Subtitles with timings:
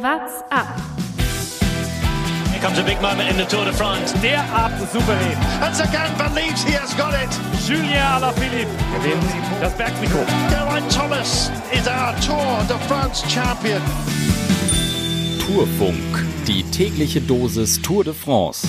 [0.00, 0.68] What's up?
[2.52, 4.12] Here comes a big moment in the Tour de France.
[4.22, 5.36] Derart souverän.
[5.60, 7.28] And Sagan believes he has got it.
[7.66, 9.24] Julien Alaphilippe gewinnt
[9.60, 10.24] das Bergtrikot.
[10.50, 13.82] Geraint Thomas is our Tour de France champion.
[15.44, 18.68] Tourfunk, die tägliche Dosis Tour de France.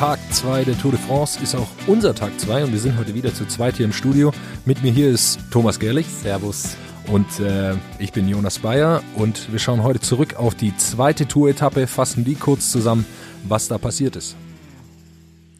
[0.00, 3.14] Tag 2 der Tour de France ist auch unser Tag 2 und wir sind heute
[3.14, 4.32] wieder zu zweit hier im Studio.
[4.64, 6.06] Mit mir hier ist Thomas Gerlich.
[6.08, 6.76] Servus.
[7.10, 11.86] Und äh, ich bin Jonas Bayer und wir schauen heute zurück auf die zweite Tour-Etappe,
[11.86, 13.06] fassen die kurz zusammen,
[13.44, 14.36] was da passiert ist.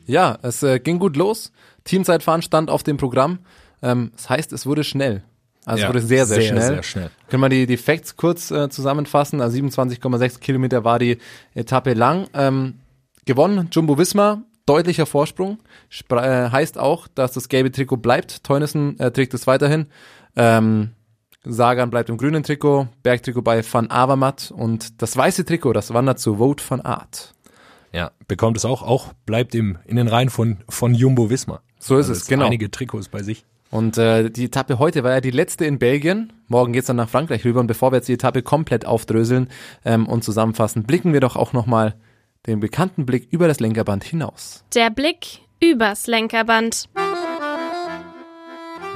[0.07, 1.53] Ja, es äh, ging gut los.
[1.85, 3.39] Teamzeitfahren stand auf dem Programm.
[3.83, 5.23] Ähm, das heißt, es wurde schnell.
[5.65, 6.63] Also Ja, es wurde sehr, sehr, sehr, schnell.
[6.63, 7.11] sehr schnell.
[7.29, 9.41] Können wir die, die Facts kurz äh, zusammenfassen?
[9.41, 11.17] Also 27,6 Kilometer war die
[11.55, 12.27] Etappe lang.
[12.35, 12.75] Ähm,
[13.25, 15.59] gewonnen Jumbo Visma, deutlicher Vorsprung.
[15.89, 18.45] Spra äh, heißt auch, dass das gelbe Trikot bleibt.
[18.45, 19.87] Teunissen äh, trägt es weiterhin.
[20.37, 20.91] Ähm,
[21.49, 26.19] Sagan bleibt im grünen Trikot, Bergtrikot bei Van Avermaet und das weiße Trikot, das wandert
[26.19, 27.35] zu Vote van Art.
[27.93, 31.61] Ja, bekommt es auch, auch bleibt im, in den Reihen von, von Jumbo Visma.
[31.79, 32.47] So ist Also es, genau.
[32.47, 33.45] Einige Trikots bei sich.
[33.71, 36.33] Und äh, die Etappe heute war ja die letzte in Belgien.
[36.49, 37.61] Morgen geht's dann nach Frankreich rüber.
[37.61, 39.49] Und bevor wir jetzt die Etappe komplett aufdröseln
[39.85, 41.95] ähm, und zusammenfassen, blicken wir doch auch nochmal
[42.47, 44.65] den bekannten Blick über das Lenkerband hinaus.
[44.75, 46.89] Der Blick übers Lenkerband.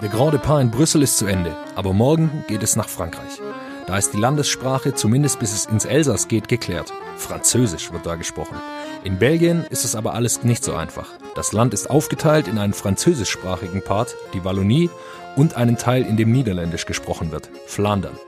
[0.02, 3.40] Der Grand Depart in Brüssel ist zu Ende, aber morgen geht es nach Frankreich.
[3.86, 6.92] Da ist die Landessprache, zumindest bis es ins Elsass geht, geklärt.
[7.16, 8.56] Französisch wird da gesprochen.
[9.04, 11.06] In Belgien ist es aber alles nicht so einfach.
[11.36, 14.90] Das Land ist aufgeteilt in einen französischsprachigen Part, die Wallonie,
[15.36, 18.18] und einen Teil, in dem Niederländisch gesprochen wird, Flandern.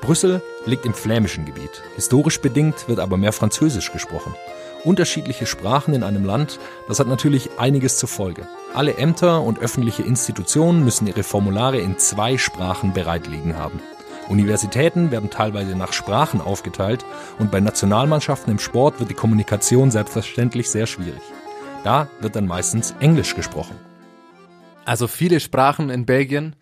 [0.00, 1.84] Brüssel liegt im flämischen Gebiet.
[1.94, 4.34] Historisch bedingt wird aber mehr Französisch gesprochen.
[4.84, 8.46] Unterschiedliche Sprachen in einem Land, das hat natürlich einiges zur Folge.
[8.74, 13.80] Alle Ämter und öffentliche Institutionen müssen ihre Formulare in zwei Sprachen bereit liegen haben.
[14.28, 17.04] Universitäten werden teilweise nach Sprachen aufgeteilt
[17.38, 21.20] und bei Nationalmannschaften im Sport wird die Kommunikation selbstverständlich sehr schwierig.
[21.84, 23.76] Da wird dann meistens Englisch gesprochen.
[24.86, 26.56] Also viele Sprachen in Belgien,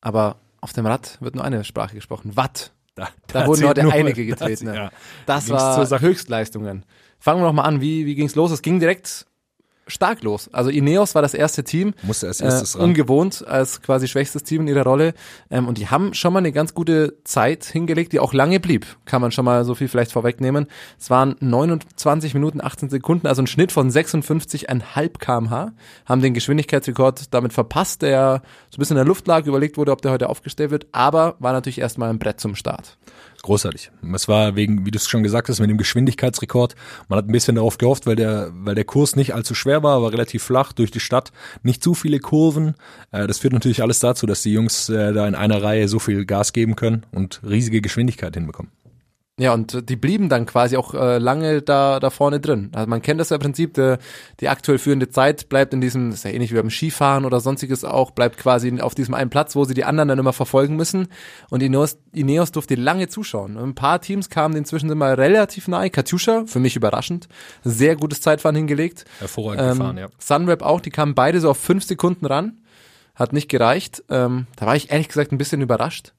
[0.00, 2.36] aber auf dem Rad wird nur eine Sprache gesprochen.
[2.36, 2.72] Watt.
[2.96, 4.64] Da, Da wurden zählt heute nur- einige das- getreten.
[4.66, 4.74] ne?
[4.74, 4.90] ja.
[5.26, 6.00] Das war.
[6.00, 6.84] Höchstleistungen.
[7.20, 7.80] Fangen wir noch mal an.
[7.80, 8.50] Wie, wie ging's los?
[8.50, 9.26] Es ging direkt
[9.90, 10.48] stark los.
[10.52, 11.94] Also Ineos war das erste Team.
[12.02, 12.90] Musste als erstes äh, ran.
[12.90, 15.14] ungewohnt als quasi schwächstes Team in ihrer Rolle.
[15.50, 18.86] Ähm, und die haben schon mal eine ganz gute Zeit hingelegt, die auch lange blieb.
[19.04, 20.66] Kann man schon mal so viel vielleicht vorwegnehmen.
[20.98, 25.72] Es waren 29 Minuten 18 Sekunden, also ein Schnitt von 56,5 kmh.
[26.06, 29.92] Haben den Geschwindigkeitsrekord damit verpasst, der so ein bisschen in der Luft lag, überlegt wurde,
[29.92, 30.86] ob der heute aufgestellt wird.
[30.92, 32.96] Aber war natürlich erstmal ein Brett zum Start.
[33.42, 33.90] Großartig.
[34.14, 36.74] Es war wegen, wie du es schon gesagt hast, mit dem Geschwindigkeitsrekord.
[37.08, 39.96] Man hat ein bisschen darauf gehofft, weil der, weil der Kurs nicht allzu schwer war,
[39.96, 41.32] aber relativ flach durch die Stadt.
[41.62, 42.74] Nicht zu viele Kurven.
[43.12, 45.98] Äh, das führt natürlich alles dazu, dass die Jungs äh, da in einer Reihe so
[45.98, 48.70] viel Gas geben können und riesige Geschwindigkeit hinbekommen.
[49.38, 52.70] Ja, und die blieben dann quasi auch äh, lange da, da vorne drin.
[52.74, 53.98] Also man kennt das ja im Prinzip, der,
[54.38, 57.40] die aktuell führende Zeit bleibt in diesem, das ist ja ähnlich wie beim Skifahren oder
[57.40, 60.76] sonstiges auch, bleibt quasi auf diesem einen Platz, wo sie die anderen dann immer verfolgen
[60.76, 61.08] müssen.
[61.48, 63.56] Und Ineos, Ineos durfte lange zuschauen.
[63.56, 65.88] Ein paar Teams kamen inzwischen immer relativ nahe.
[65.88, 67.26] Katjuscha, für mich überraschend,
[67.64, 69.06] sehr gutes Zeitfahren hingelegt.
[69.20, 70.08] Hervorragend Ähm, gefahren, ja.
[70.18, 72.60] Sunweb auch, die kamen beide so auf fünf Sekunden ran.
[73.14, 74.04] Hat nicht gereicht.
[74.10, 76.12] Ähm, da war ich ehrlich gesagt ein bisschen überrascht.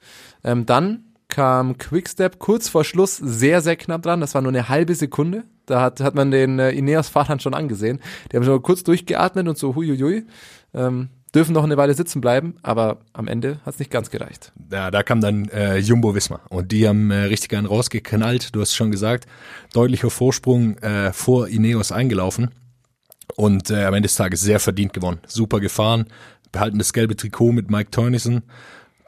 [0.43, 4.21] Ähm, dann kam Quickstep kurz vor Schluss sehr, sehr knapp dran.
[4.21, 5.45] Das war nur eine halbe Sekunde.
[5.65, 7.99] Da hat, hat man den äh, Ineos-Fahrern schon angesehen.
[8.31, 10.25] Die haben schon kurz durchgeatmet und so huiuiui.
[10.73, 14.51] Ähm, dürfen noch eine Weile sitzen bleiben, aber am Ende hat es nicht ganz gereicht.
[14.71, 18.53] Ja, da kam dann äh, Jumbo Wismar und die haben äh, richtig einen rausgeknallt.
[18.53, 19.25] Du hast schon gesagt,
[19.73, 22.51] deutlicher Vorsprung äh, vor Ineos eingelaufen
[23.37, 25.19] und äh, am Ende des Tages sehr verdient gewonnen.
[25.25, 26.07] Super gefahren,
[26.51, 28.43] behalten das gelbe Trikot mit Mike Teunissen,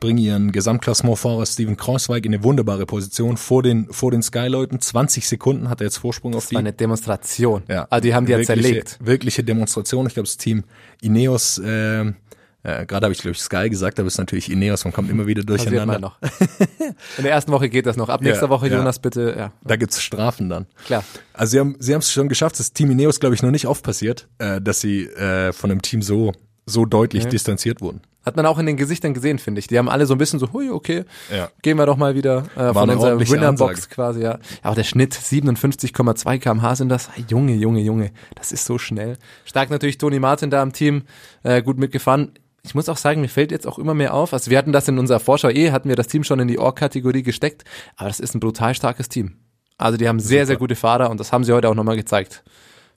[0.03, 4.79] bringen ihren Gesamtklassementfahrer Steven Kreuzweig in eine wunderbare Position vor den vor den Sky-Leuten.
[4.81, 6.55] 20 Sekunden hat er jetzt Vorsprung auf Das die.
[6.55, 7.63] war eine Demonstration.
[7.69, 8.99] Ja, Also die haben die ja zerlegt.
[9.01, 10.05] Wirkliche Demonstration.
[10.07, 10.63] Ich glaube, das Team
[11.01, 14.83] Ineos, äh, äh, gerade habe ich, glaube ich, Sky gesagt, aber es ist natürlich Ineos,
[14.85, 15.99] man kommt immer wieder durcheinander.
[15.99, 16.17] noch.
[17.17, 18.09] In der ersten Woche geht das noch.
[18.09, 18.77] Ab Ja, nächster Woche, ja.
[18.77, 19.33] Jonas, bitte.
[19.37, 20.65] Ja, Da gibt's Strafen dann.
[20.85, 21.03] klar.
[21.33, 23.67] Also sie haben sie haben es schon geschafft, das Team Ineos, glaube ich, noch nicht
[23.67, 26.33] oft passiert, äh, dass sie äh, von einem Team so
[26.65, 27.29] so deutlich Nee.
[27.31, 28.01] distanziert wurden.
[28.25, 29.67] Hat man auch in den Gesichtern gesehen, finde ich.
[29.67, 31.03] Die haben alle so ein bisschen so, hui, okay,
[31.33, 31.49] Ja.
[31.61, 34.31] gehen wir doch mal wieder äh, von unserer Winnerbox quasi, ja.
[34.31, 34.39] ja.
[34.63, 37.09] Auch der Schnitt, 57,2 kmh sind das.
[37.29, 39.17] Junge, Junge, Junge, das ist so schnell.
[39.45, 41.03] Stark natürlich Toni Martin da am Team,
[41.43, 42.31] äh, gut mitgefahren.
[42.65, 44.87] Ich muss auch sagen, mir fällt jetzt auch immer mehr auf, also wir hatten das
[44.87, 47.65] in unserer Vorschau eh, hatten wir das Team schon in die Org-Kategorie gesteckt,
[47.97, 49.35] aber das ist ein brutal starkes Team.
[49.77, 52.41] Also die haben sehr, sehr gute Fahrer und das haben sie heute auch nochmal gezeigt.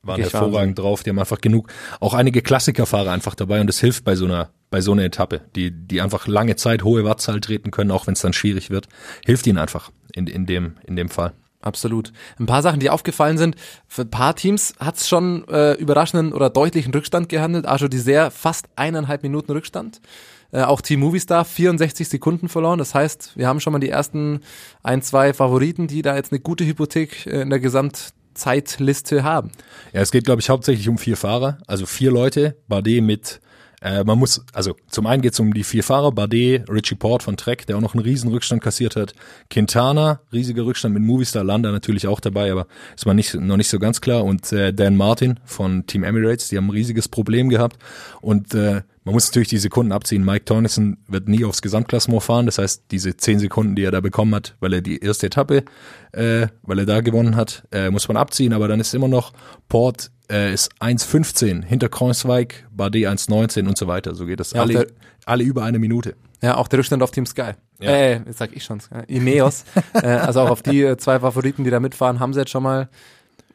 [0.02, 1.68] Waren hervorragend drauf, die haben einfach genug,
[1.98, 5.40] auch einige Klassikerfahrer einfach dabei und das hilft bei so einer bei so einer Etappe,
[5.54, 8.88] die die einfach lange Zeit hohe Wattzahl treten können, auch wenn es dann schwierig wird,
[9.24, 11.32] hilft ihnen einfach in in dem in dem Fall.
[11.62, 12.12] Absolut.
[12.38, 13.56] Ein paar Sachen, die aufgefallen sind.
[13.88, 17.64] Für ein paar Teams hat es schon äh, überraschenden oder deutlichen Rückstand gehandelt.
[17.64, 20.02] Also die sehr fast eineinhalb Minuten Rückstand.
[20.52, 22.78] Äh, auch Team Movistar 64 Sekunden verloren.
[22.78, 24.40] Das heißt, wir haben schon mal die ersten
[24.82, 29.52] ein, zwei Favoriten, die da jetzt eine gute Hypothek äh, in der Gesamtzeitliste haben.
[29.94, 32.58] Ja, es geht, glaube ich, hauptsächlich um vier Fahrer, also vier Leute.
[32.68, 33.40] Bardet mit,
[33.82, 37.22] äh, man muss, also zum einen geht es um die vier Fahrer, Bardet, Richie Port
[37.22, 39.14] von Trek, der auch noch einen riesen Rückstand kassiert hat.
[39.50, 43.68] Quintana, riesiger Rückstand mit Movistar, Landa natürlich auch dabei, aber ist man nicht, noch nicht
[43.68, 44.24] so ganz klar.
[44.24, 47.78] Und äh, Dan Martin von Team Emirates, die haben ein riesiges Problem gehabt.
[48.20, 50.24] Und äh, man muss natürlich die Sekunden abziehen.
[50.24, 52.46] Mike Tornissen wird nie aufs Gesamtklassement fahren.
[52.46, 55.62] Das heißt, diese zehn Sekunden, die er da bekommen hat, weil er die erste Etappe,
[56.12, 58.52] äh, weil er da gewonnen hat, äh, muss man abziehen.
[58.52, 59.32] Aber dann ist immer noch
[59.68, 64.16] Port äh, ist 1,15 hinter Kreuzweig, Bardet 1,19 und so weiter.
[64.16, 64.52] So geht das.
[64.52, 64.86] Ja, alle, der-
[65.24, 66.16] alle über eine Minute.
[66.42, 67.52] Ja, auch der Rückstand auf Team Sky.
[67.78, 67.90] Ja.
[67.90, 69.02] Äh, jetzt sag ich schon, Sky.
[69.06, 69.64] Ineos.
[69.94, 72.64] äh, also auch auf die äh, zwei Favoriten, die da mitfahren, haben sie jetzt schon
[72.64, 72.88] mal.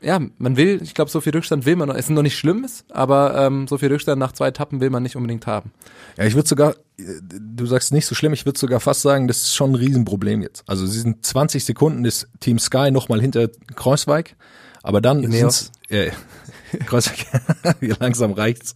[0.04, 1.96] Ja, man will, ich glaube, so viel Rückstand will man noch.
[1.96, 5.04] Es ist noch nicht Schlimmes, aber ähm, so viel Rückstand nach zwei Etappen will man
[5.04, 5.72] nicht unbedingt haben.
[6.18, 9.28] Ja, ich würde sogar, äh, du sagst nicht so schlimm, ich würde sogar fast sagen,
[9.28, 10.64] das ist schon ein Riesenproblem jetzt.
[10.66, 14.36] Also sie sind 20 Sekunden ist Team Sky nochmal hinter Kreuzweig,
[14.82, 15.72] aber dann Ineos.
[15.72, 16.12] sind's, äh,
[16.86, 17.28] Kreuzweig,
[17.80, 18.74] wie langsam reicht's.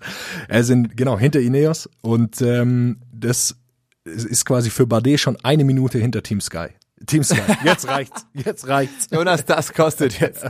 [0.48, 3.56] Er sind genau hinter Ineos und ähm, das
[4.04, 6.68] ist quasi für Bardet schon eine Minute hinter Team Sky.
[7.08, 9.08] Team Sky, jetzt reicht's, jetzt reicht's.
[9.12, 10.44] Jonas, das kostet jetzt.
[10.46, 10.50] Äh,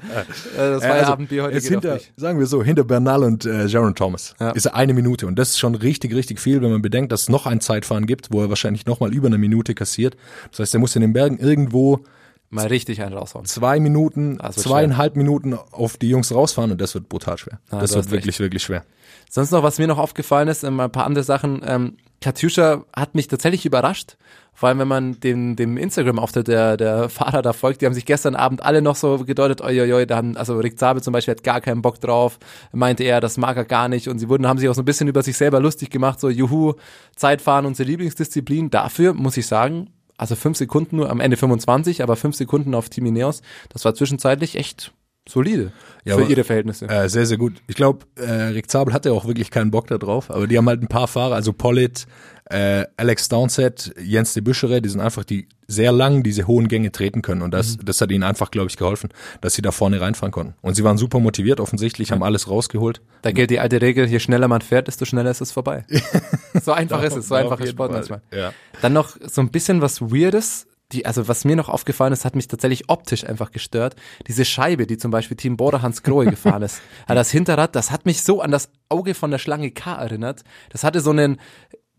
[0.55, 2.13] das Äh, also, Feierabendbier heute geht hinter, dich.
[2.15, 4.51] sagen wir so, hinter Bernal und äh, Jaron Thomas Ja.
[4.51, 7.23] ist er eine Minute und das ist schon richtig, richtig viel, wenn man bedenkt, dass
[7.23, 10.15] es noch ein Zeitfahren gibt, wo er wahrscheinlich noch mal über eine Minute kassiert.
[10.51, 12.01] Das heißt, er muss in den Bergen irgendwo
[12.49, 13.45] Mal richtig einen raushauen.
[13.45, 17.59] zwei Minuten, wird zweieinhalb Minuten auf die Jungs rausfahren und das wird brutal schwer.
[17.69, 18.85] Ah, das wird wirklich, wirklich schwer.
[19.29, 21.61] Sonst noch, was mir noch aufgefallen ist, ähm, ein paar andere Sachen.
[21.65, 24.17] Ähm, Katjuscha hat mich tatsächlich überrascht.
[24.53, 27.81] Vor allem, wenn man dem, dem Instagram-Auftritt der, der Fahrer da folgt.
[27.81, 31.03] Die haben sich gestern Abend alle noch so gedeutet, oi, da haben, also Rick Zabel
[31.03, 32.39] zum Beispiel hat gar keinen Bock drauf,
[32.71, 34.07] meinte er, das mag er gar nicht.
[34.07, 36.29] Und sie wurden, haben sich auch so ein bisschen über sich selber lustig gemacht, so,
[36.29, 36.73] juhu,
[37.17, 38.69] Zeitfahren, unsere Lieblingsdisziplin.
[38.69, 42.89] Dafür muss ich sagen, also fünf Sekunden nur, am Ende 25, aber fünf Sekunden auf
[42.89, 44.93] Team Ineos, das war zwischenzeitlich echt
[45.27, 45.71] solide
[46.03, 46.87] Ja, für aber- ihre Verhältnisse.
[46.87, 47.61] Äh, sehr, sehr gut.
[47.67, 50.67] Ich glaube, äh, Rick Zabel hatte auch wirklich keinen Bock da drauf, aber die haben
[50.67, 52.05] halt ein paar Fahrer, also Pollitt,
[52.49, 56.91] äh, Alex Downset, Jens de Büschere, die sind einfach die sehr lang diese hohen Gänge
[56.91, 59.09] treten können und das, das hat ihnen einfach, glaube ich, geholfen,
[59.41, 60.53] dass sie da vorne reinfahren konnten.
[60.61, 63.01] Und sie waren super motiviert, offensichtlich, haben alles rausgeholt.
[63.23, 65.85] Da gilt die alte Regel, je schneller man fährt, desto schneller ist es vorbei.
[66.63, 68.21] so einfach ist es, so einfach ist Sport manchmal.
[68.31, 68.53] Ja.
[68.83, 70.67] Dann noch so ein bisschen was Weirdes.
[70.91, 73.95] Die, also was mir noch aufgefallen ist, hat mich tatsächlich optisch einfach gestört.
[74.27, 76.81] Diese Scheibe, die zum Beispiel Team Border Hans Grohe gefahren ist.
[77.09, 80.43] Ja, das Hinterrad, das hat mich so an das Auge von der Schlange K erinnert.
[80.69, 81.39] Das hatte so einen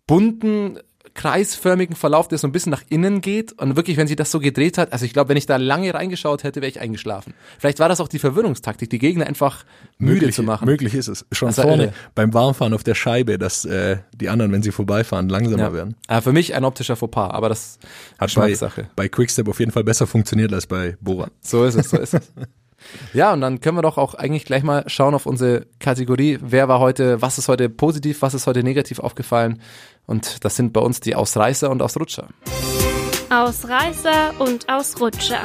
[0.06, 0.78] bunten,
[1.16, 3.52] kreisförmigen Verlauf, der so ein bisschen nach innen geht.
[3.60, 5.92] Und wirklich, wenn sie das so gedreht hat, also ich glaube, wenn ich da lange
[5.92, 7.34] reingeschaut hätte, wäre ich eingeschlafen.
[7.58, 9.64] Vielleicht war das auch die Verwirrungstaktik, die Gegner einfach
[9.98, 10.66] müde möglich, zu machen.
[10.66, 11.26] Möglich ist es.
[11.32, 11.92] Schon war vorne irre.
[12.14, 15.72] beim Warmfahren auf der Scheibe, dass äh, die anderen, wenn sie vorbeifahren, langsamer Ja.
[15.72, 15.96] werden.
[16.08, 17.78] Äh, für mich ein optischer Fauxpas, aber das
[18.18, 18.54] Hat bei,
[18.94, 21.28] bei Quickstep auf jeden Fall besser funktioniert als bei Bora.
[21.40, 22.32] So ist es, so ist es.
[23.12, 26.38] Ja, und dann können wir doch auch eigentlich gleich mal schauen auf unsere Kategorie.
[26.40, 29.60] Wer war heute, was ist heute positiv, was ist heute negativ aufgefallen?
[30.06, 32.28] Und das sind bei uns die Ausreißer und Ausrutscher.
[33.30, 35.42] Ausreißer und Ausrutscher.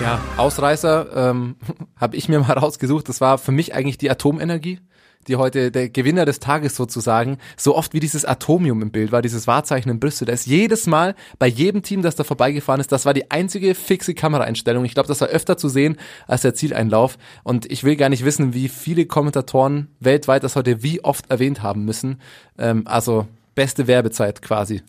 [0.00, 1.56] Ja, Ausreißer ähm,
[1.96, 3.08] habe ich mir mal rausgesucht.
[3.08, 4.80] Das war für mich eigentlich die Atomenergie,
[5.28, 9.22] die heute der Gewinner des Tages sozusagen, so oft wie dieses Atomium im Bild war,
[9.22, 10.24] dieses Wahrzeichen in Brüssel.
[10.24, 13.74] Da ist jedes Mal bei jedem Team, das da vorbeigefahren ist, das war die einzige
[13.74, 14.84] fixe Kameraeinstellung.
[14.84, 15.96] Ich glaube, das war öfter zu sehen
[16.26, 17.18] als der Zieleinlauf.
[17.42, 21.62] Und ich will gar nicht wissen, wie viele Kommentatoren weltweit das heute wie oft erwähnt
[21.62, 22.20] haben müssen.
[22.58, 24.82] Ähm, also beste Werbezeit quasi.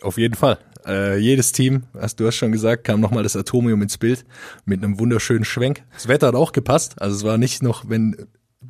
[0.00, 0.58] Auf jeden Fall.
[0.86, 4.24] Äh, jedes Team, hast du hast schon gesagt, kam nochmal das Atomium ins Bild
[4.64, 5.82] mit einem wunderschönen Schwenk.
[5.92, 7.00] Das Wetter hat auch gepasst.
[7.00, 8.16] Also es war nicht noch, wenn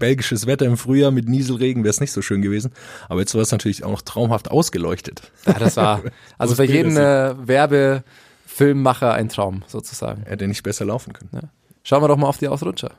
[0.01, 2.73] belgisches Wetter im Frühjahr mit Nieselregen wäre es nicht so schön gewesen.
[3.09, 5.31] Aber jetzt war es natürlich auch noch traumhaft ausgeleuchtet.
[5.47, 6.03] Ja, das war
[6.39, 10.25] also für jeden äh, Werbefilmmacher ein Traum sozusagen.
[10.25, 11.51] Hätte nicht besser laufen können.
[11.85, 12.93] Schauen wir doch mal auf die Ausrutscher.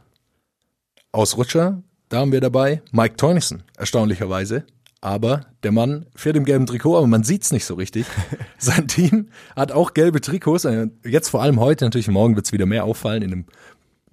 [1.12, 4.64] Ausrutscher, da haben wir dabei Mike Teunissen, erstaunlicherweise.
[5.04, 8.06] Aber der Mann fährt im gelben Trikot, aber man sieht's nicht so richtig.
[8.60, 10.66] Sein Team hat auch gelbe Trikots.
[10.66, 13.46] äh, Jetzt vor allem heute, natürlich morgen wird's wieder mehr auffallen in einem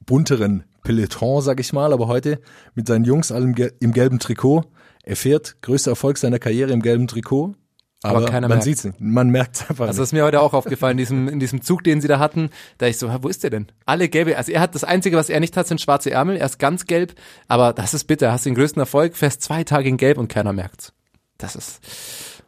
[0.06, 1.92] bunteren Peloton, sag ich mal.
[1.92, 2.40] Aber heute
[2.74, 4.64] mit seinen Jungs allem im gelben Trikot.
[5.02, 7.54] Er fährt größter Erfolg seiner Karriere im gelben Trikot.
[8.02, 8.64] Aber Aber, keiner man merkt's.
[8.64, 8.98] sieht's nicht.
[8.98, 11.84] Man merkt's einfach Also das ist mir heute auch aufgefallen, in diesem, in diesem Zug,
[11.84, 12.48] den sie da hatten.
[12.78, 13.66] Da ich so, wo ist der denn?
[13.84, 14.38] Alle gelbe.
[14.38, 16.38] Also er hat das Einzige, was er nicht hat, sind schwarze Ärmel.
[16.38, 17.14] Er ist ganz gelb.
[17.48, 18.32] Aber das ist bitter.
[18.32, 20.94] Hast den größten Erfolg, fährst zwei Tage in gelb und keiner merkt's.
[21.36, 21.80] Das ist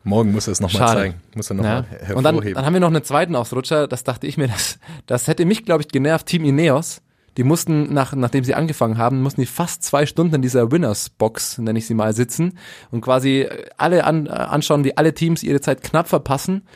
[0.02, 1.20] Morgen muss er es nochmal zeigen.
[1.34, 1.62] Muss er ja.
[1.62, 1.78] nochmal
[2.14, 2.54] Und dann, hervorheben.
[2.54, 5.66] dann haben wir noch einen zweiten Ausrutscher, das dachte ich mir, das, das hätte mich,
[5.66, 7.02] glaube ich, genervt, Team Ineos.
[7.40, 11.56] Die mussten, nach, nachdem sie angefangen haben, mussten die fast zwei Stunden in dieser Winners-Box,
[11.56, 12.58] nenne ich sie mal, sitzen
[12.90, 16.66] und quasi alle an, äh, anschauen, wie alle Teams ihre Zeit knapp verpassen.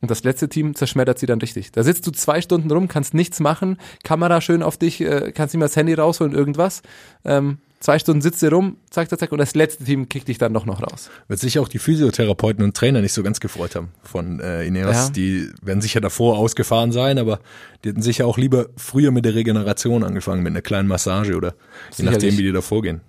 [0.00, 1.72] Und das letzte Team zerschmettert sie dann richtig.
[1.72, 5.54] Da sitzt du zwei Stunden rum, kannst nichts machen, Kamera schön auf dich, äh, kannst
[5.54, 6.82] nicht mal das Handy rausholen, irgendwas.
[7.24, 10.38] Ähm, zwei Stunden sitzt du rum, zack, zack, zack, und das letzte Team kickt dich
[10.38, 11.10] dann doch noch raus.
[11.28, 14.94] Wird sich auch die Physiotherapeuten und Trainer nicht so ganz gefreut haben von äh, Ineos.
[14.94, 15.10] Ja.
[15.10, 17.40] Die werden sicher davor ausgefahren sein, aber
[17.84, 21.48] die hätten sicher auch lieber früher mit der Regeneration angefangen, mit einer kleinen Massage oder
[21.48, 22.12] je Sicherlich.
[22.12, 23.00] nachdem, wie die da vorgehen.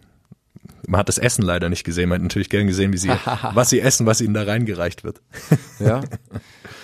[0.88, 2.10] Man hat das Essen leider nicht gesehen.
[2.10, 3.10] Man hat natürlich gern gesehen, wie sie,
[3.54, 5.22] was sie essen, was ihnen da reingereicht wird.
[5.80, 6.02] Ja.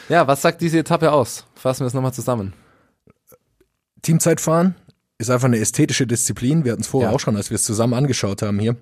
[0.08, 1.48] ja, was sagt diese Etappe aus?
[1.56, 2.54] Fassen wir es nochmal zusammen.
[4.04, 4.75] Teamzeitfahren
[5.17, 6.65] ist einfach eine ästhetische Disziplin.
[6.65, 7.15] Wir hatten es vorher Ja.
[7.15, 8.75] auch schon, als wir es zusammen angeschaut haben hier.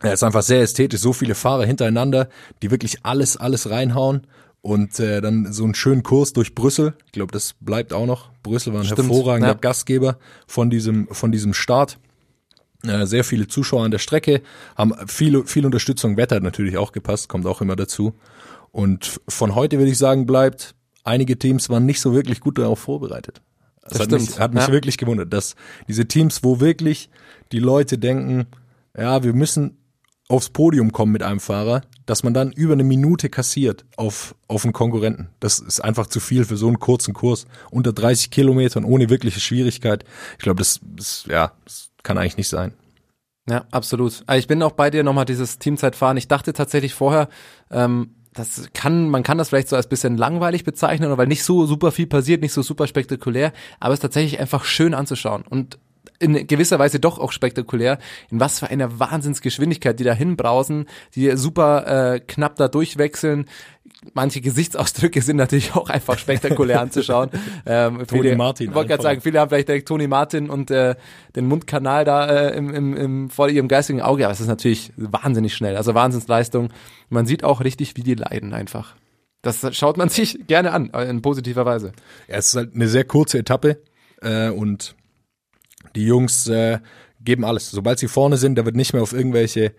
[0.00, 2.28] Er ist einfach sehr ästhetisch, so viele Fahrer hintereinander,
[2.62, 4.26] die wirklich alles, alles reinhauen
[4.60, 6.94] und äh, dann so einen schönen Kurs durch Brüssel.
[7.06, 8.30] Ich glaube, das bleibt auch noch.
[8.42, 9.54] Brüssel war ein Stimmt, hervorragender ja.
[9.54, 11.98] Gastgeber von diesem, von diesem Start.
[12.84, 14.42] Äh, sehr viele Zuschauer an der Strecke,
[14.76, 16.16] haben viel, viel Unterstützung.
[16.16, 18.14] Wetter hat natürlich auch gepasst, kommt auch immer dazu.
[18.72, 22.80] Und von heute würde ich sagen, bleibt, einige Teams waren nicht so wirklich gut darauf
[22.80, 23.40] vorbereitet.
[23.82, 24.72] Das, Das hat mich, hat mich ja.
[24.72, 25.56] wirklich gewundert, dass
[25.88, 27.10] diese Teams, wo wirklich
[27.50, 28.46] die Leute denken,
[28.96, 29.76] ja, wir müssen
[30.28, 34.64] aufs Podium kommen mit einem Fahrer, dass man dann über eine Minute kassiert auf, auf
[34.64, 35.28] einen Konkurrenten.
[35.40, 37.46] Das ist einfach zu viel für so einen kurzen Kurs.
[37.70, 40.04] Unter 30 Kilometern ohne wirkliche Schwierigkeit.
[40.32, 42.72] Ich glaube, das, das, ja, das kann eigentlich nicht sein.
[43.48, 44.22] Ja, absolut.
[44.26, 46.16] Also ich bin auch bei dir nochmal dieses Teamzeitfahren.
[46.16, 47.28] Ich dachte tatsächlich vorher,
[47.70, 51.66] ähm, das kann, man kann das vielleicht so als bisschen langweilig bezeichnen, weil nicht so
[51.66, 55.44] super viel passiert, nicht so super spektakulär, aber es ist tatsächlich einfach schön anzuschauen.
[55.48, 55.78] Und
[56.22, 57.98] in gewisser Weise doch auch spektakulär,
[58.30, 63.46] in was für einer Wahnsinnsgeschwindigkeit die da hinbrausen, die super äh, knapp da durchwechseln.
[64.14, 67.30] Manche Gesichtsausdrücke sind natürlich auch einfach spektakulär anzuschauen.
[67.66, 70.70] Ähm, Toni viele, Martin Ich wollte gerade sagen, viele haben vielleicht direkt Toni Martin und
[70.70, 70.94] äh,
[71.36, 74.92] den Mundkanal da äh, im, im, im, vor ihrem geistigen Auge, aber es ist natürlich
[74.96, 76.70] wahnsinnig schnell, also Wahnsinnsleistung.
[77.10, 78.94] Man sieht auch richtig, wie die leiden einfach.
[79.42, 81.92] Das schaut man sich gerne an, äh, in positiver Weise.
[82.28, 83.82] Ja, es ist halt eine sehr kurze Etappe
[84.20, 84.94] äh, und
[85.94, 86.78] die Jungs äh,
[87.20, 87.70] geben alles.
[87.70, 89.72] Sobald sie vorne sind, da wird nicht mehr auf irgendwelche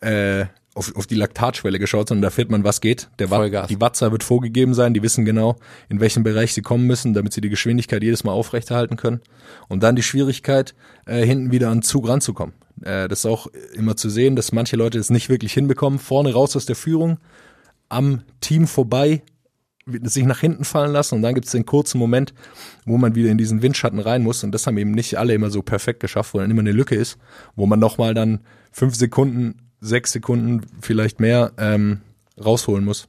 [0.00, 3.10] äh, auf, auf die Laktatschwelle geschaut, sondern da fährt man, was geht.
[3.18, 5.56] Der Watt, die Wattzahl wird vorgegeben sein, die wissen genau,
[5.88, 9.20] in welchem Bereich sie kommen müssen, damit sie die Geschwindigkeit jedes Mal aufrechterhalten können.
[9.68, 10.74] Und dann die Schwierigkeit,
[11.06, 12.54] äh, hinten wieder an den Zug ranzukommen.
[12.82, 15.98] Äh, das ist auch immer zu sehen, dass manche Leute es nicht wirklich hinbekommen.
[15.98, 17.18] Vorne raus aus der Führung,
[17.88, 19.22] am Team vorbei,
[19.86, 22.34] sich nach hinten fallen lassen und dann gibt es den kurzen Moment,
[22.84, 25.50] wo man wieder in diesen Windschatten rein muss und das haben eben nicht alle immer
[25.50, 27.18] so perfekt geschafft, wo dann immer eine Lücke ist,
[27.56, 28.40] wo man nochmal dann
[28.72, 32.00] fünf Sekunden, sechs Sekunden, vielleicht mehr ähm,
[32.42, 33.08] rausholen muss,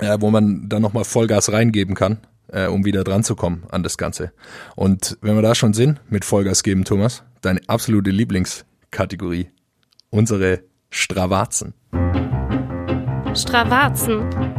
[0.00, 3.82] äh, wo man dann nochmal Vollgas reingeben kann, äh, um wieder dran zu kommen an
[3.82, 4.32] das Ganze.
[4.74, 9.48] Und wenn wir da schon sind, mit Vollgas geben, Thomas, deine absolute Lieblingskategorie,
[10.10, 11.74] unsere Stravazen.
[13.34, 14.55] Stravazen.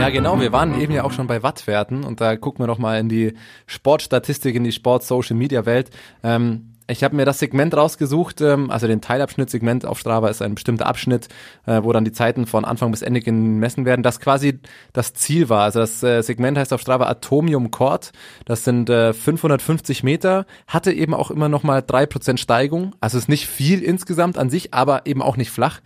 [0.00, 0.40] Ja, genau.
[0.40, 3.10] Wir waren eben ja auch schon bei Wattwerten und da gucken wir doch mal in
[3.10, 3.34] die
[3.66, 5.90] Sportstatistik, in die Sport-Social-Media-Welt.
[6.22, 10.54] Ähm, ich habe mir das Segment rausgesucht, ähm, also den Teilabschnitt-Segment auf Strava ist ein
[10.54, 11.28] bestimmter Abschnitt,
[11.66, 14.60] äh, wo dann die Zeiten von Anfang bis Ende gemessen werden, das quasi
[14.94, 15.64] das Ziel war.
[15.64, 18.12] Also das äh, Segment heißt auf Strava Atomium Court,
[18.46, 23.28] das sind äh, 550 Meter, hatte eben auch immer noch mal 3% Steigung, also ist
[23.28, 25.80] nicht viel insgesamt an sich, aber eben auch nicht flach.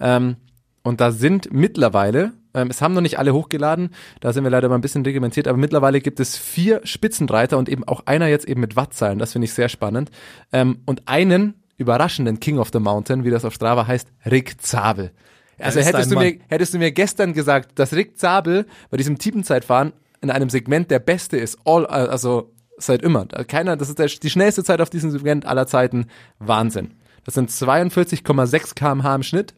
[0.00, 0.38] Ähm,
[0.82, 3.90] und da sind mittlerweile, ähm, es haben noch nicht alle hochgeladen,
[4.20, 7.68] da sind wir leider mal ein bisschen reglementiert, aber mittlerweile gibt es vier Spitzenreiter und
[7.68, 10.10] eben auch einer jetzt eben mit Wattzahlen, das finde ich sehr spannend.
[10.52, 15.12] Ähm, und einen überraschenden King of the Mountain, wie das auf Strava heißt, Rick Zabel.
[15.58, 19.92] Also hättest du, mir, hättest du mir gestern gesagt, dass Rick Zabel bei diesem Teamzeitfahren
[20.20, 23.26] in einem Segment der Beste ist, all, also seit immer.
[23.26, 26.06] Keiner, das ist der, die schnellste Zeit auf diesem Segment aller Zeiten.
[26.38, 26.94] Wahnsinn.
[27.24, 29.54] Das sind 42,6 kmh im Schnitt.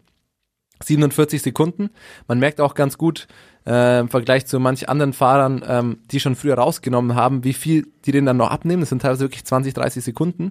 [0.83, 1.91] 47 Sekunden.
[2.29, 3.27] Man merkt auch ganz gut
[3.67, 7.87] äh, im Vergleich zu manch anderen Fahrern, ähm, die schon früher rausgenommen haben, wie viel
[8.05, 8.81] die den dann noch abnehmen.
[8.81, 10.51] Das sind teilweise wirklich 20, 30 Sekunden.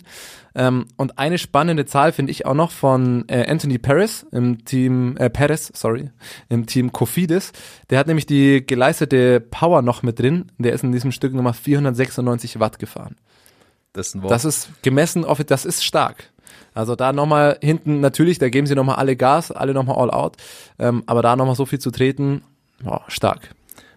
[0.56, 5.18] Ähm, und eine spannende Zahl finde ich auch noch von äh, Anthony Perez im Team
[5.18, 6.12] äh, Perez, sorry,
[6.50, 7.52] im Team Cofidis.
[7.90, 10.52] Der hat nämlich die geleistete Power noch mit drin.
[10.58, 13.16] Der ist in diesem Stück Nummer 496 Watt gefahren.
[13.94, 14.32] Das ist ein Wort.
[14.32, 16.31] Das ist gemessen, das ist stark.
[16.74, 20.38] Also da nochmal hinten, natürlich, da geben sie nochmal alle Gas, alle nochmal all out.
[20.80, 22.42] Ähm, aber da nochmal so viel zu treten,
[22.84, 23.54] boah, stark.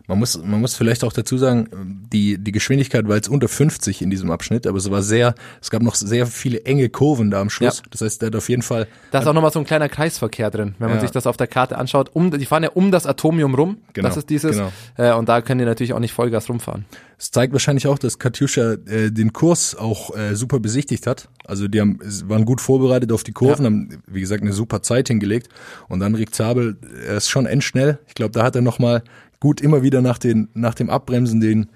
[0.06, 4.02] Man muss, man muss vielleicht auch dazu sagen, die, die Geschwindigkeit war jetzt unter 50
[4.02, 7.40] in diesem Abschnitt, aber es war sehr, es gab noch sehr viele enge Kurven da
[7.40, 7.78] am Schluss.
[7.78, 7.84] Ja.
[7.90, 10.50] Das heißt, der hat auf jeden Fall, Da ist auch nochmal so ein kleiner Kreisverkehr
[10.50, 11.00] drin, wenn man Ja.
[11.00, 12.10] sich das auf der Karte anschaut.
[12.12, 13.78] Um, die fahren ja um das Atomium rum.
[13.94, 14.56] Genau, das ist dieses.
[14.58, 14.72] genau.
[14.98, 16.84] Äh, und da können die natürlich auch nicht Vollgas rumfahren.
[17.24, 21.30] Es zeigt wahrscheinlich auch, dass Katjuscha äh, den Kurs auch äh, super besichtigt hat.
[21.46, 23.70] Also die haben, waren gut vorbereitet auf die Kurven, Ja.
[23.70, 25.48] haben, wie gesagt, eine super Zeit hingelegt.
[25.88, 26.76] Und dann Rick Zabel,
[27.06, 27.98] er ist schon endschnell.
[28.08, 29.02] Ich glaube, da hat er nochmal
[29.40, 31.70] gut immer wieder nach, den, nach dem Abbremsen den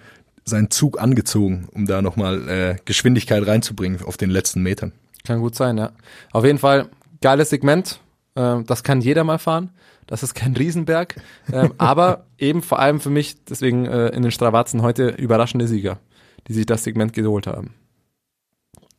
[0.44, 4.92] seinen Zug angezogen, um da nochmal äh, Geschwindigkeit reinzubringen auf den letzten Metern.
[5.26, 5.92] Kann gut sein, ja.
[6.30, 6.88] Auf jeden Fall
[7.22, 8.00] geiles Segment.
[8.38, 9.70] Ähm, das kann jeder mal fahren.
[10.06, 11.16] Das ist kein Riesenberg.
[11.52, 15.98] Ähm, aber eben vor allem für mich, deswegen äh, in den Stravazen heute überraschende Sieger,
[16.46, 17.74] die sich das Segment geholt haben.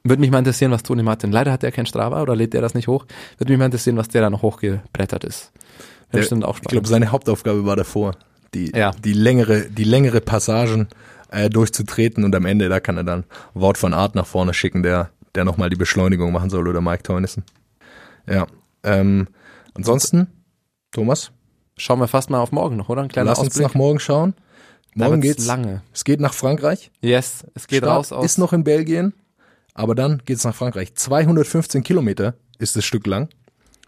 [0.04, 2.62] Würde mich mal interessieren, was Toni Martin, leider hat er kein Strava oder lädt er
[2.62, 3.06] das nicht hoch.
[3.38, 5.52] Würde mich mal interessieren, was der da noch hochgebrettert ist.
[6.14, 8.16] Der- bestimmt auch Ich glaube, seine Hauptaufgabe war davor,
[8.54, 8.92] die, Ja.
[8.92, 10.88] die längere, die längere Passagen
[11.32, 14.82] äh, durchzutreten und am Ende, da kann er dann Wort von Art nach vorne schicken,
[14.84, 17.44] der, der nochmal die Beschleunigung machen soll oder Mike Teunissen.
[18.28, 18.48] Ja.
[18.84, 19.28] Ähm,
[19.74, 20.28] ansonsten,
[20.92, 21.32] Thomas,
[21.80, 23.02] Schauen wir fast mal auf morgen noch, oder?
[23.02, 23.68] Ein kleiner lass uns Ausblick.
[23.68, 24.34] nach morgen schauen.
[24.96, 25.82] Morgen geht's lange.
[25.94, 26.92] Es geht nach Frankreich.
[27.00, 28.26] Yes, es geht Start raus aus.
[28.26, 29.14] Ist noch in Belgien,
[29.74, 30.94] aber dann geht's nach Frankreich.
[30.96, 33.30] 215 Kilometer ist das Stück lang.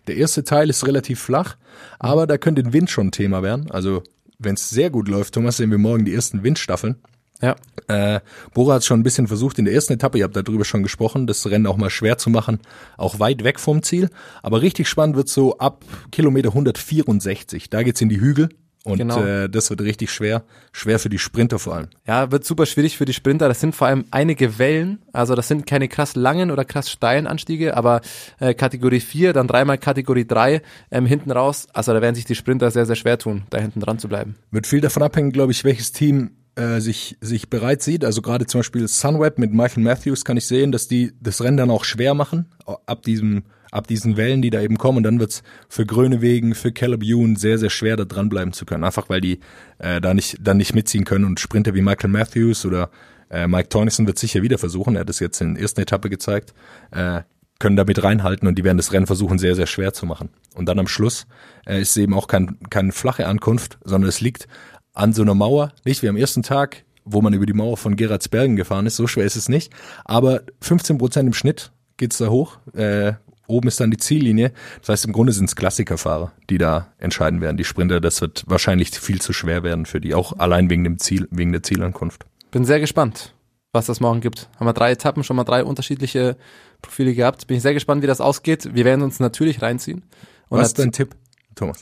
[0.08, 1.58] Der erste Teil ist relativ flach,
[2.00, 3.70] aber da könnte der Wind schon ein Thema werden.
[3.72, 4.04] Also
[4.40, 6.96] wenn es sehr gut läuft, Thomas, sehen wir morgen die ersten Windstaffeln.
[7.42, 7.56] Ja.
[7.88, 8.20] Äh,
[8.54, 11.28] Bora hat schon ein bisschen versucht in der ersten Etappe, ihr habt darüber schon gesprochen,
[11.28, 12.60] das Rennen auch mal schwer zu machen,
[12.98, 14.10] auch weit weg vom Ziel.
[14.44, 17.70] Aber richtig spannend wird so ab Kilometer 164.
[17.70, 18.50] Da geht's in die Hügel
[18.84, 19.22] und Genau.
[19.24, 21.88] äh, das wird richtig schwer, schwer für die Sprinter vor allem.
[22.08, 23.48] Ja, wird super schwierig für die Sprinter.
[23.48, 25.00] Das sind vor allem einige Wellen.
[25.14, 28.02] Also das sind keine krass langen oder krass steilen Anstiege, aber
[28.40, 31.68] äh, Kategorie 4, dann dreimal Kategorie 3 ähm, hinten raus.
[31.74, 34.36] Also da werden sich die Sprinter sehr, sehr schwer tun, da hinten dran zu bleiben.
[34.50, 36.32] Wird viel davon abhängen, glaube ich, welches Team
[36.62, 38.06] äh, sich, sich bereit sieht.
[38.06, 41.58] Also gerade zum Beispiel Sunweb mit Michael Matthews kann ich sehen, dass die das Rennen
[41.58, 42.46] dann auch schwer machen,
[42.86, 44.98] ab diesem ab diesen Wellen, die da eben kommen.
[44.98, 48.84] Und dann wird's für Grönewegen, für Caleb Ewan sehr, sehr schwer, da dranbleiben zu können.
[48.84, 49.40] Einfach weil die
[49.80, 51.24] äh, da nicht, dann nicht mitziehen können.
[51.24, 52.92] Und Sprinter wie Michael Matthews oder
[53.30, 54.96] äh, Mike Teunissen wird sicher wieder versuchen.
[54.96, 56.54] Er hat das jetzt in der ersten Etappe gezeigt.
[56.92, 57.22] Äh,
[57.60, 60.30] können damit reinhalten und die werden das Rennen versuchen, sehr, sehr schwer zu machen.
[60.56, 61.28] Und dann am Schluss
[61.66, 64.48] äh, ist es eben auch kein, keine flache Ankunft, sondern es liegt
[64.94, 67.96] an so einer Mauer, nicht wie am ersten Tag, wo man über die Mauer von
[67.96, 69.72] Gerardsbergen gefahren ist, so schwer ist es nicht,
[70.06, 73.14] aber 15 Prozent im Schnitt geht's da hoch, äh,
[73.48, 77.42] oben ist dann die Ziellinie, das heißt im Grunde sind es Klassikerfahrer, die da entscheiden
[77.42, 80.84] werden, die Sprinter, das wird wahrscheinlich viel zu schwer werden für die, auch allein wegen
[80.84, 82.26] dem Ziel, wegen der Zielankunft.
[82.52, 83.34] Bin sehr gespannt,
[83.72, 84.50] was das morgen gibt.
[84.58, 86.38] Haben wir drei Etappen, schon mal drei unterschiedliche
[86.82, 87.48] Profile gehabt.
[87.48, 88.70] Bin ich sehr gespannt, wie das ausgeht.
[88.74, 90.04] Wir werden uns natürlich reinziehen.
[90.50, 91.16] Und Was ist dein Tipp,
[91.56, 91.80] Thomas?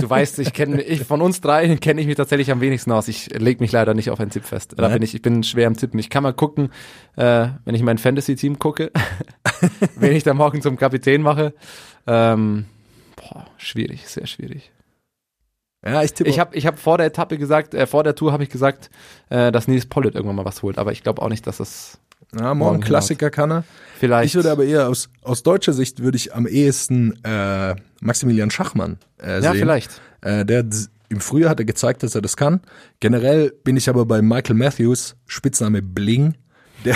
[0.00, 3.08] Du weißt, ich kenne ich von uns drei kenne ich mich tatsächlich am wenigsten aus.
[3.08, 4.74] Ich leg mich leider nicht auf einen Tipp fest.
[4.76, 5.98] Da bin ich, ich bin schwer am Tippen.
[5.98, 6.70] Ich kann mal gucken,
[7.16, 8.90] äh, wenn ich mein Fantasy-Team gucke,
[9.96, 11.54] wen ich da morgen zum Kapitän mache.
[12.06, 12.66] Ähm,
[13.16, 14.72] boah, schwierig, sehr schwierig.
[15.84, 16.28] Ja, ich tippe.
[16.28, 18.90] Ich habe ich hab vor der Etappe gesagt, äh, vor der Tour habe ich gesagt,
[19.30, 20.78] äh, dass Nils Pollitt irgendwann mal was holt.
[20.78, 21.98] Aber ich glaube auch nicht, dass das
[22.32, 23.64] ja, morgen morgen Klassiker kann er.
[23.98, 24.26] vielleicht.
[24.26, 28.98] Ich würde aber eher aus, aus deutscher Sicht würde ich am ehesten äh, Maximilian Schachmann
[29.20, 29.60] äh, ja, sehen.
[29.60, 30.00] vielleicht.
[30.20, 30.64] Äh, der
[31.08, 32.60] im Frühjahr hat er gezeigt, dass er das kann.
[33.00, 36.36] Generell bin ich aber bei Michael Matthews, Spitzname Bling.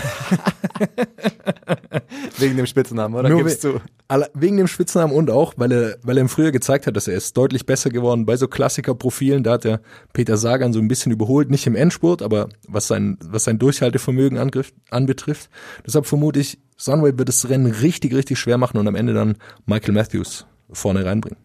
[2.39, 3.29] Wegen dem Spitznamen, oder?
[3.29, 4.25] Nur Gibst we- du?
[4.35, 7.17] wegen dem Spitznamen und auch, weil er, weil er im Frühjahr gezeigt hat, dass er
[7.17, 9.43] ist deutlich besser geworden bei so Klassikerprofilen.
[9.43, 9.81] Da hat er
[10.13, 14.39] Peter Sagan so ein bisschen überholt, nicht im Endspurt, aber was sein, was sein Durchhaltevermögen
[14.39, 15.49] angriff, anbetrifft.
[15.87, 19.37] Deshalb vermute ich, Sunway wird das Rennen richtig, richtig schwer machen und am Ende dann
[19.67, 21.39] Michael Matthews vorne reinbringen.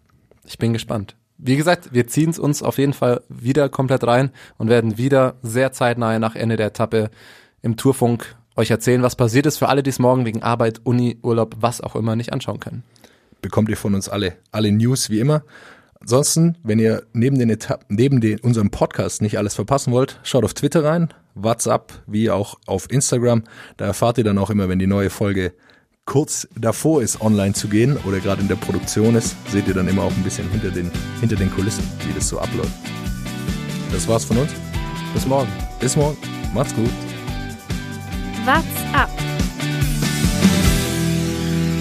[0.46, 1.16] Ich bin gespannt.
[1.38, 5.36] Wie gesagt, wir ziehen es uns auf jeden Fall wieder komplett rein und werden wieder
[5.42, 7.10] sehr zeitnah nach Ende der Etappe
[7.62, 11.18] im Tourfunk euch erzählen, was passiert ist für alle, die es morgen wegen Arbeit, Uni,
[11.22, 12.84] Urlaub, was auch immer nicht anschauen können.
[13.42, 15.44] bekommt ihr von uns alle, alle News wie immer.
[16.02, 20.46] Ansonsten, wenn ihr neben den Etappen, neben den, unserem Podcast nicht alles verpassen wollt, schaut
[20.46, 23.44] auf Twitter rein, WhatsApp, wie auch auf Instagram.
[23.78, 25.54] Da erfahrt ihr dann auch immer, wenn die neue Folge
[26.06, 29.88] kurz davor ist, online zu gehen oder gerade in der Produktion ist, seht ihr dann
[29.88, 32.74] immer auch ein bisschen hinter den, hinter den Kulissen, wie das so abläuft.
[33.92, 34.52] Das war's von uns.
[35.14, 35.52] Bis morgen.
[35.80, 36.18] Bis morgen.
[36.54, 36.90] Macht's gut.
[38.46, 39.10] What's up?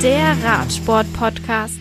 [0.03, 1.79] Der Radsport-Podcast.